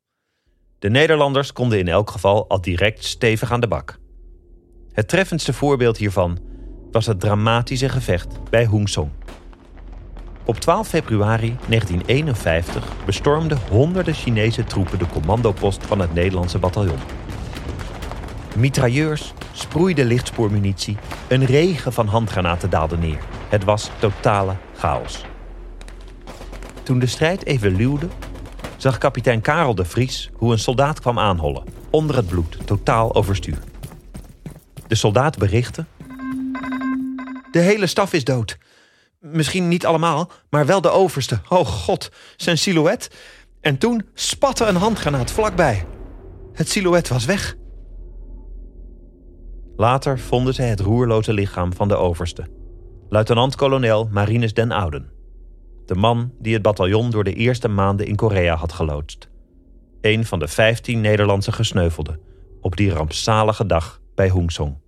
[0.78, 3.98] De Nederlanders konden in elk geval al direct stevig aan de bak.
[4.92, 6.38] Het treffendste voorbeeld hiervan
[6.90, 9.10] was het dramatische gevecht bij Hungsong.
[10.44, 16.98] Op 12 februari 1951 bestormden honderden Chinese troepen de commandopost van het Nederlandse bataljon.
[18.56, 20.96] Mitrailleurs sproeiden lichtspoormunitie,
[21.28, 23.18] een regen van handgranaten daalde neer.
[23.48, 25.24] Het was totale chaos.
[26.82, 28.08] Toen de strijd even luwde,
[28.76, 33.58] zag kapitein Karel de Vries hoe een soldaat kwam aanhollen, onder het bloed, totaal overstuur.
[34.86, 35.84] De soldaat berichtte:
[37.50, 38.58] De hele staf is dood.
[39.22, 41.40] Misschien niet allemaal, maar wel de overste.
[41.48, 43.10] Oh god, zijn silhouet.
[43.60, 45.86] En toen spatte een handgranaat vlakbij.
[46.52, 47.56] Het silhouet was weg.
[49.76, 52.46] Later vonden ze het roerloze lichaam van de overste,
[53.08, 55.10] luitenant-kolonel Marinus den Ouden.
[55.86, 59.28] De man die het bataljon door de eerste maanden in Korea had geloodst.
[60.00, 62.20] Een van de vijftien Nederlandse gesneuvelden
[62.60, 64.81] op die rampzalige dag bij Hungsong.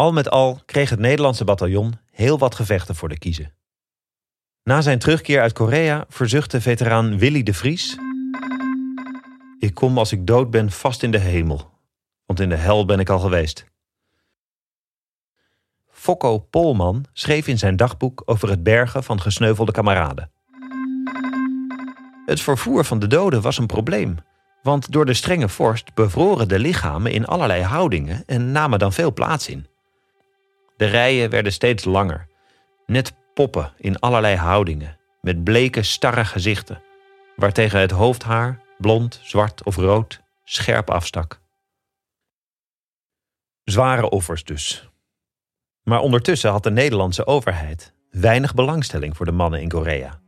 [0.00, 3.54] Al met al kreeg het Nederlandse bataljon heel wat gevechten voor de kiezen.
[4.62, 7.98] Na zijn terugkeer uit Korea verzuchtte veteraan Willy de Vries:
[9.58, 11.70] Ik kom als ik dood ben vast in de hemel,
[12.26, 13.64] want in de hel ben ik al geweest.
[15.88, 20.30] Fokko Polman schreef in zijn dagboek over het bergen van gesneuvelde kameraden.
[22.26, 24.16] Het vervoer van de doden was een probleem,
[24.62, 29.12] want door de strenge vorst bevroren de lichamen in allerlei houdingen en namen dan veel
[29.12, 29.66] plaats in.
[30.78, 32.26] De rijen werden steeds langer,
[32.86, 36.82] net poppen in allerlei houdingen, met bleke, starre gezichten,
[37.36, 41.40] waartegen het hoofdhaar, blond, zwart of rood, scherp afstak.
[43.64, 44.88] Zware offers dus.
[45.82, 50.20] Maar ondertussen had de Nederlandse overheid weinig belangstelling voor de mannen in Korea.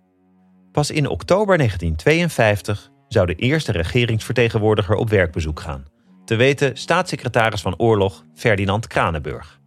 [0.72, 5.86] Pas in oktober 1952 zou de eerste regeringsvertegenwoordiger op werkbezoek gaan,
[6.24, 9.60] te weten staatssecretaris van Oorlog Ferdinand Kranenburg.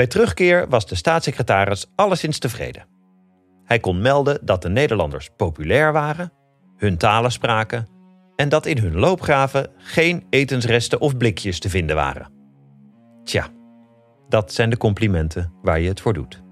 [0.00, 2.86] Bij terugkeer was de staatssecretaris alleszins tevreden.
[3.64, 6.32] Hij kon melden dat de Nederlanders populair waren,
[6.76, 7.88] hun talen spraken
[8.36, 12.32] en dat in hun loopgraven geen etensresten of blikjes te vinden waren.
[13.24, 13.48] Tja,
[14.28, 16.42] dat zijn de complimenten waar je het voor doet.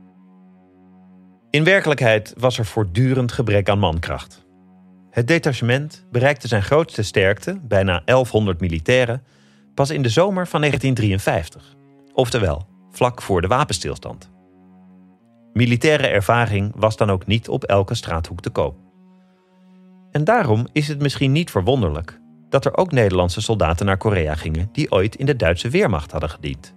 [1.50, 4.46] In werkelijkheid was er voortdurend gebrek aan mankracht.
[5.10, 9.22] Het detachement bereikte zijn grootste sterkte, bijna 1100 militairen,
[9.74, 11.76] pas in de zomer van 1953.
[12.12, 12.67] Oftewel,
[12.98, 14.30] vlak voor de wapenstilstand.
[15.52, 18.76] Militaire ervaring was dan ook niet op elke straathoek te koop.
[20.10, 24.68] En daarom is het misschien niet verwonderlijk dat er ook Nederlandse soldaten naar Korea gingen
[24.72, 26.74] die ooit in de Duitse Weermacht hadden gediend.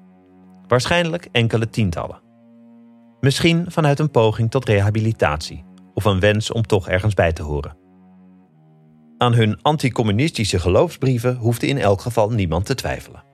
[0.68, 2.22] Waarschijnlijk enkele tientallen.
[3.20, 5.64] Misschien vanuit een poging tot rehabilitatie
[5.94, 7.78] of een wens om toch ergens bij te horen.
[9.18, 13.30] Aan hun anticommunistische geloofsbrieven hoefde in elk geval niemand te twijfelen.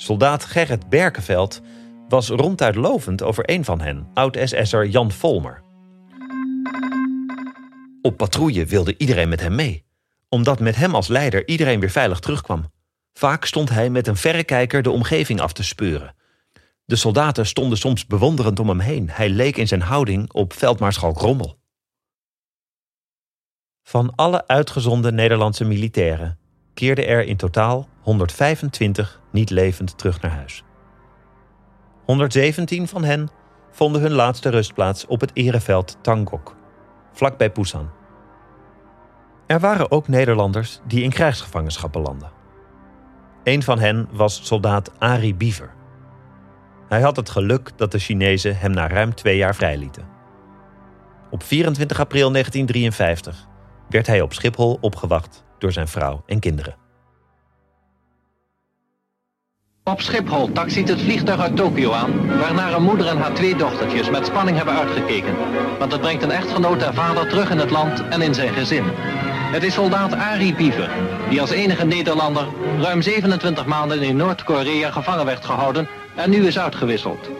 [0.00, 1.60] Soldaat Gerrit Berkeveld
[2.08, 5.62] was ronduit lovend over een van hen, oud-SS'er Jan Volmer.
[8.02, 9.84] Op patrouille wilde iedereen met hem mee,
[10.28, 12.72] omdat met hem als leider iedereen weer veilig terugkwam.
[13.12, 16.14] Vaak stond hij met een verrekijker de omgeving af te speuren.
[16.84, 19.10] De soldaten stonden soms bewonderend om hem heen.
[19.10, 21.58] Hij leek in zijn houding op veldmaarschalk Rommel.
[23.82, 26.39] Van alle uitgezonden Nederlandse militairen
[26.80, 30.64] keerden er in totaal 125 niet levend terug naar huis.
[32.04, 33.28] 117 van hen
[33.70, 36.56] vonden hun laatste rustplaats op het ereveld Tangok,
[37.12, 37.90] vlakbij Busan.
[39.46, 42.30] Er waren ook Nederlanders die in krijgsgevangenschap belanden.
[43.44, 45.70] Een van hen was soldaat Ari Biever.
[46.88, 50.08] Hij had het geluk dat de Chinezen hem na ruim twee jaar vrijlieten.
[51.30, 53.46] Op 24 april 1953
[53.88, 56.74] werd hij op Schiphol opgewacht door zijn vrouw en kinderen.
[59.84, 64.10] Op Schiphol taxiet het vliegtuig uit Tokio aan, waarna een moeder en haar twee dochtertjes
[64.10, 65.34] met spanning hebben uitgekeken.
[65.78, 68.84] Want het brengt een echtgenoot en vader terug in het land en in zijn gezin.
[69.52, 70.90] Het is soldaat Arie Biever,
[71.28, 72.48] die als enige Nederlander
[72.80, 77.30] ruim 27 maanden in Noord-Korea gevangen werd gehouden en nu is uitgewisseld.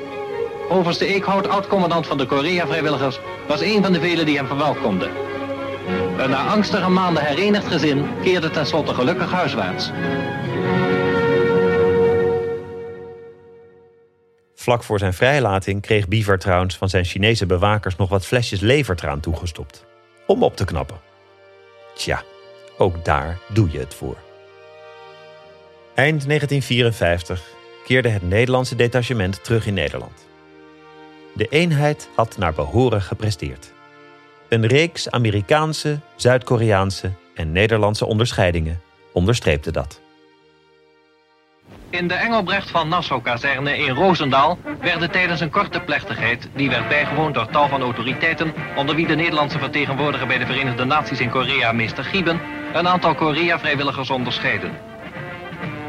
[0.69, 5.30] Overste Eekhout, oud-commandant van de Korea-vrijwilligers, was een van de velen die hem verwelkomden.
[6.19, 9.91] Een na angstige maanden herenigd gezin keerde tenslotte gelukkig huiswaarts.
[14.55, 19.21] Vlak voor zijn vrijlating kreeg Biever trouwens van zijn Chinese bewakers nog wat flesjes levertraan
[19.21, 19.85] toegestopt.
[20.27, 21.01] Om op te knappen.
[21.95, 22.23] Tja,
[22.79, 24.17] ook daar doe je het voor.
[25.95, 27.43] Eind 1954
[27.85, 30.27] keerde het Nederlandse detachement terug in Nederland.
[31.35, 33.73] De eenheid had naar behoren gepresteerd.
[34.51, 38.81] Een reeks Amerikaanse, Zuid-Koreaanse en Nederlandse onderscheidingen
[39.13, 40.01] onderstreepte dat.
[41.91, 47.35] In de Engelbrecht van Nassau-kazerne in Roosendaal werden tijdens een korte plechtigheid, die werd bijgewoond
[47.35, 51.73] door tal van autoriteiten, onder wie de Nederlandse vertegenwoordiger bij de Verenigde Naties in Korea,
[51.73, 52.41] meester Gieben,
[52.73, 54.90] een aantal Korea-vrijwilligers onderscheiden.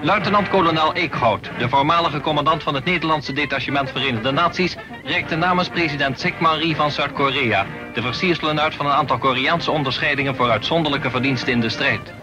[0.04, 6.58] Luitenant-kolonel Eekhout, de voormalige commandant van het Nederlandse detachement Verenigde Naties, reikte namens president Sigmar
[6.58, 11.60] Ri van Zuid-Korea de versierselen uit van een aantal Koreaanse onderscheidingen voor uitzonderlijke verdiensten in
[11.60, 12.14] de strijd.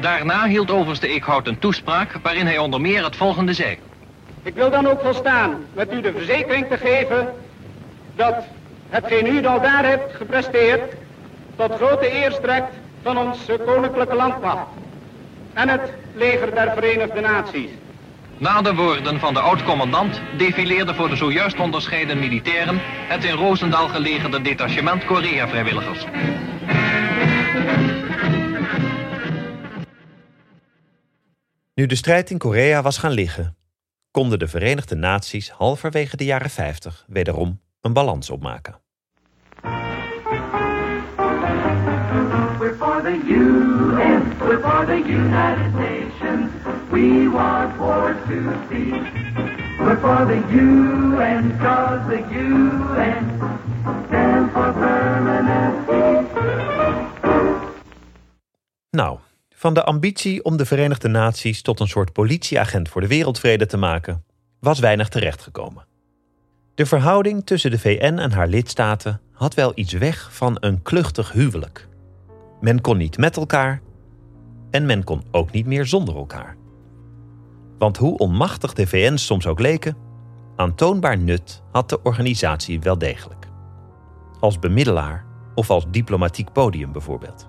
[0.00, 3.78] Daarna hield overste Eekhout een toespraak waarin hij onder meer het volgende zei.
[4.42, 7.34] Ik wil dan ook volstaan met u de verzekering te geven
[8.16, 8.44] dat
[8.88, 10.92] hetgeen u al daar hebt gepresteerd
[11.56, 14.68] tot grote eer strekt van onze koninklijke landmacht
[15.52, 17.70] en het leger der Verenigde Naties.
[18.38, 23.88] Na de woorden van de oud-commandant defileerde voor de zojuist onderscheiden militairen het in Roosendaal
[23.88, 26.04] gelegerde detachement Korea-vrijwilligers.
[31.74, 33.56] Nu de strijd in Korea was gaan liggen,
[34.10, 38.83] konden de Verenigde Naties halverwege de jaren 50 wederom een balans opmaken.
[43.22, 46.50] We're for the United Nations.
[46.90, 49.08] We want war to cease.
[49.78, 53.40] We're for the UN, cause the UN
[54.06, 55.88] stands for permanent.
[58.90, 59.18] Nou,
[59.54, 63.76] van de ambitie om de Verenigde Naties tot een soort politieagent voor de wereldvrede te
[63.76, 64.24] maken,
[64.60, 65.84] was weinig terechtgekomen.
[66.74, 71.32] De verhouding tussen de VN en haar lidstaten had wel iets weg van een kluchtig
[71.32, 71.86] huwelijk.
[72.64, 73.80] Men kon niet met elkaar
[74.70, 76.56] en men kon ook niet meer zonder elkaar.
[77.78, 79.96] Want hoe onmachtig de VN soms ook leken,
[80.56, 83.48] aantoonbaar nut had de organisatie wel degelijk.
[84.40, 87.48] Als bemiddelaar of als diplomatiek podium bijvoorbeeld.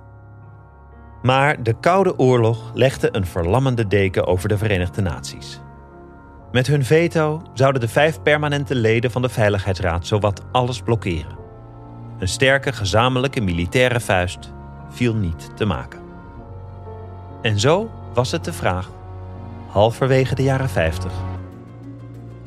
[1.22, 5.62] Maar de Koude Oorlog legde een verlammende deken over de Verenigde Naties.
[6.52, 11.38] Met hun veto zouden de vijf permanente leden van de Veiligheidsraad zowat alles blokkeren.
[12.20, 14.54] Een sterke gezamenlijke militaire vuist
[14.96, 16.00] viel niet te maken.
[17.42, 18.92] En zo was het de vraag,
[19.68, 21.12] halverwege de jaren 50,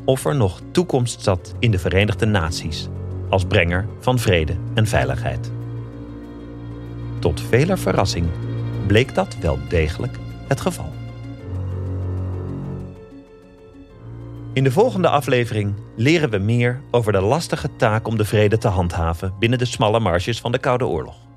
[0.04, 2.88] of er nog toekomst zat in de Verenigde Naties
[3.28, 5.52] als brenger van vrede en veiligheid.
[7.18, 8.26] Tot veler verrassing
[8.86, 10.92] bleek dat wel degelijk het geval.
[14.52, 18.68] In de volgende aflevering leren we meer over de lastige taak om de vrede te
[18.68, 21.27] handhaven binnen de smalle marges van de Koude Oorlog.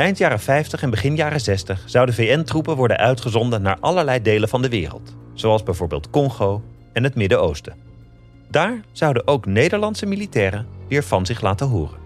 [0.00, 4.62] Eind jaren 50 en begin jaren 60 zouden VN-troepen worden uitgezonden naar allerlei delen van
[4.62, 7.74] de wereld, zoals bijvoorbeeld Congo en het Midden-Oosten.
[8.48, 11.98] Daar zouden ook Nederlandse militairen weer van zich laten horen.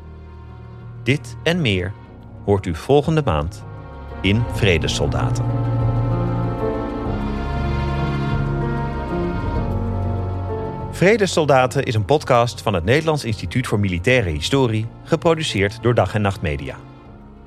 [1.02, 1.92] Dit en meer
[2.44, 3.64] hoort u volgende maand
[4.20, 5.44] in Vredessoldaten.
[10.90, 16.22] Vredessoldaten is een podcast van het Nederlands Instituut voor Militaire Historie, geproduceerd door Dag en
[16.22, 16.76] Nacht Media.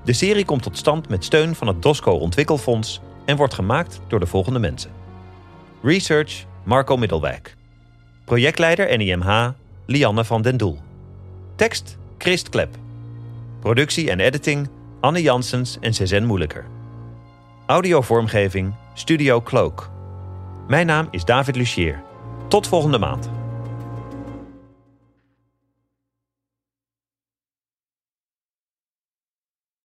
[0.08, 4.20] De serie komt tot stand met steun van het DOSCO Ontwikkelfonds en wordt gemaakt door
[4.20, 4.92] de volgende mensen.
[5.82, 7.56] Research Marco Middelwijk.
[8.26, 9.50] Projectleider NIMH
[9.86, 10.78] Lianne van den Doel.
[11.56, 12.76] Tekst Christ Klep.
[13.60, 16.66] Productie en editing Anne Janssens en Cezanne Moeilijker.
[17.66, 19.90] Audiovormgeving Studio Cloak.
[20.68, 22.04] Mijn naam is David Lucier.
[22.48, 23.37] Tot volgende maand.